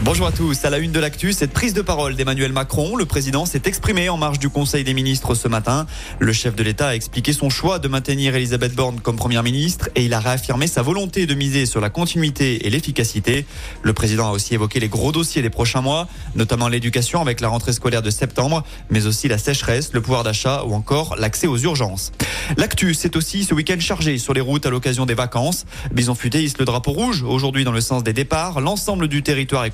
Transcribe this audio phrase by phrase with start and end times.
[0.00, 0.64] Bonjour à tous.
[0.64, 2.96] À la une de l'actu, cette prise de parole d'Emmanuel Macron.
[2.96, 5.86] Le président s'est exprimé en marge du Conseil des ministres ce matin.
[6.18, 9.90] Le chef de l'État a expliqué son choix de maintenir Elisabeth Borne comme première ministre
[9.94, 13.46] et il a réaffirmé sa volonté de miser sur la continuité et l'efficacité.
[13.82, 17.48] Le président a aussi évoqué les gros dossiers des prochains mois, notamment l'éducation avec la
[17.48, 21.58] rentrée scolaire de septembre, mais aussi la sécheresse, le pouvoir d'achat ou encore l'accès aux
[21.58, 22.12] urgences.
[22.56, 25.64] L'actu, c'est aussi ce week-end chargé sur les routes à l'occasion des vacances.
[25.92, 28.60] Bison Futé hisse le drapeau rouge aujourd'hui dans le sens des départs.
[28.60, 29.70] L'ensemble du territoire est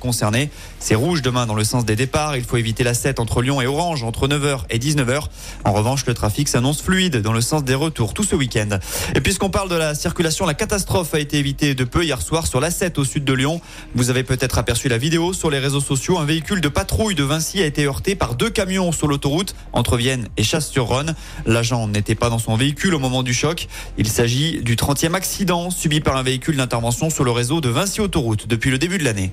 [0.79, 2.35] C'est rouge demain dans le sens des départs.
[2.35, 5.25] Il faut éviter la 7 entre Lyon et Orange entre 9h et 19h.
[5.65, 8.79] En revanche, le trafic s'annonce fluide dans le sens des retours tout ce week-end.
[9.15, 12.47] Et puisqu'on parle de la circulation, la catastrophe a été évitée de peu hier soir
[12.47, 13.61] sur la 7 au sud de Lyon.
[13.95, 16.17] Vous avez peut-être aperçu la vidéo sur les réseaux sociaux.
[16.17, 19.97] Un véhicule de patrouille de Vinci a été heurté par deux camions sur l'autoroute entre
[19.97, 21.15] Vienne et Chasse-sur-Rhône.
[21.45, 23.67] L'agent n'était pas dans son véhicule au moment du choc.
[23.97, 28.01] Il s'agit du 30e accident subi par un véhicule d'intervention sur le réseau de Vinci
[28.01, 29.31] Autoroute depuis le début de l'année.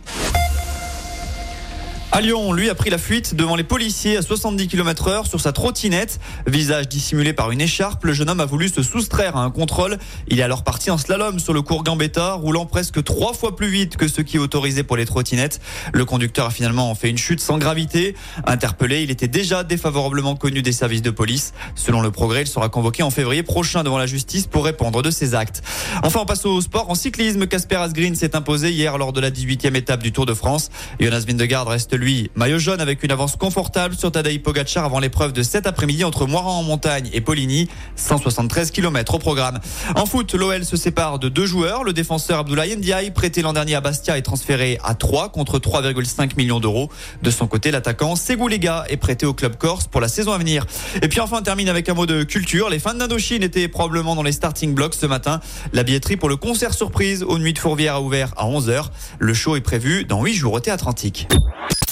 [2.16, 5.38] À Lyon, lui a pris la fuite devant les policiers à 70 km heure sur
[5.38, 6.18] sa trottinette.
[6.46, 9.98] Visage dissimulé par une écharpe, le jeune homme a voulu se soustraire à un contrôle.
[10.28, 13.68] Il est alors parti en slalom sur le cours Gambetta, roulant presque trois fois plus
[13.68, 15.60] vite que ce qui est autorisé pour les trottinettes.
[15.92, 18.16] Le conducteur a finalement fait une chute sans gravité.
[18.46, 21.52] Interpellé, il était déjà défavorablement connu des services de police.
[21.74, 25.10] Selon le progrès, il sera convoqué en février prochain devant la justice pour répondre de
[25.10, 25.62] ses actes.
[26.02, 26.88] Enfin, on passe au sport.
[26.88, 30.32] En cyclisme, Casper Asgreen s'est imposé hier lors de la 18e étape du Tour de
[30.32, 30.70] France.
[30.98, 32.05] Jonas Vindegaard reste lui
[32.36, 36.26] maillot jaune avec une avance confortable sur Tadej Pogacar avant l'épreuve de cet après-midi entre
[36.26, 37.68] Moiran en montagne et Poligny.
[37.96, 39.58] 173 km au programme.
[39.96, 41.84] En foot, l'OL se sépare de deux joueurs.
[41.84, 46.36] Le défenseur Abdoulaye Ndiaye, prêté l'an dernier à Bastia, est transféré à 3 contre 3,5
[46.36, 46.90] millions d'euros.
[47.22, 48.14] De son côté, l'attaquant
[48.48, 50.66] Lega est prêté au club corse pour la saison à venir.
[51.02, 52.70] Et puis enfin, on termine avec un mot de culture.
[52.70, 55.40] Les fans d'Indochine étaient probablement dans les starting blocks ce matin.
[55.72, 58.90] La billetterie pour le concert surprise aux Nuits de Fourvière a ouvert à 11h.
[59.18, 61.26] Le show est prévu dans 8 jours au Théâtre Antique.